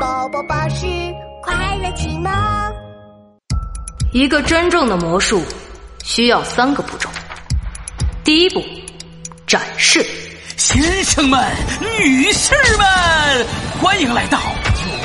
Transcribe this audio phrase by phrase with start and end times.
[0.00, 0.84] 宝宝巴士
[1.40, 2.32] 快乐启蒙。
[4.12, 5.42] 一个真正的魔术
[6.02, 7.08] 需要三个步骤。
[8.24, 8.62] 第一步，
[9.46, 10.04] 展示。
[10.56, 11.40] 先生们、
[11.80, 13.46] 女士们，
[13.80, 14.40] 欢迎来到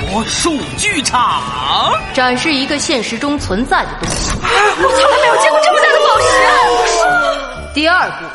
[0.10, 1.94] 魔术剧场。
[2.14, 4.32] 展示一个现实中存在的东西。
[4.42, 6.18] 我从来没有见过这么大的宝
[6.88, 7.74] 石。
[7.74, 8.26] 第二步，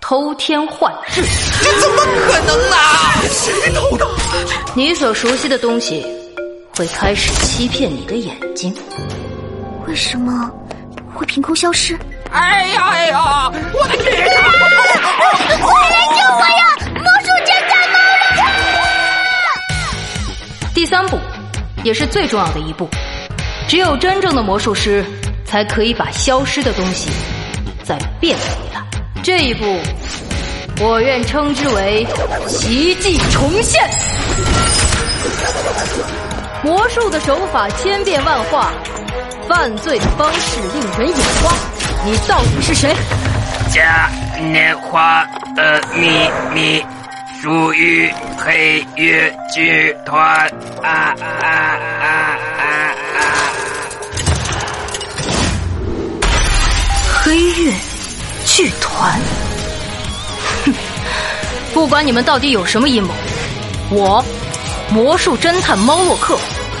[0.00, 1.22] 偷天换日。
[1.60, 1.96] 这怎么
[2.26, 3.20] 可能啊？
[4.76, 6.04] 你所熟悉的东西
[6.74, 8.74] 会开始欺骗你的眼睛。
[9.86, 10.50] 为什么
[11.14, 11.96] 会凭空消失？
[12.32, 13.52] 哎呀哎呀！
[13.72, 14.18] 我的剧场！
[15.60, 16.76] 快来救我呀！
[16.92, 18.42] 魔术侦探猫洛克！
[20.74, 21.20] 第三步，
[21.84, 22.88] 也是最重要的一步，
[23.68, 25.04] 只有真正的魔术师
[25.44, 27.10] 才可以把消失的东西
[27.84, 28.82] 再变回来。
[29.22, 29.78] 这一步，
[30.80, 32.06] 我愿称之为
[32.48, 33.88] 奇迹重现。
[36.62, 38.72] 魔术的手法千变万化，
[39.48, 41.52] 犯罪的方式令人眼花。
[42.04, 42.94] 你到底是谁？
[43.72, 45.24] 嘉年华
[45.56, 46.84] 的秘密
[47.40, 50.48] 属于黑月剧团
[50.82, 52.06] 啊啊啊
[52.50, 52.66] 啊
[53.16, 53.22] 啊！
[57.22, 57.72] 黑月
[58.44, 59.18] 剧团，
[61.74, 63.12] 不管你们到底有什么阴谋，
[63.90, 64.24] 我
[64.90, 66.38] 魔术侦探猫洛克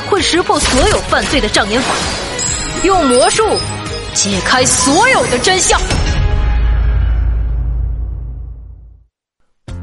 [0.08, 1.92] 会识破所有犯罪的障眼法，
[2.84, 3.42] 用魔术。
[4.14, 5.80] 解开所有的真相。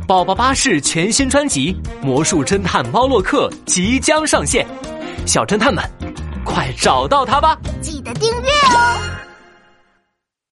[0.07, 1.75] 宝宝巴士全新专辑
[2.05, 4.65] 《魔术侦探猫洛克》即将上线，
[5.25, 5.83] 小侦探们，
[6.45, 7.57] 快找到他吧！
[7.81, 8.50] 记得订阅。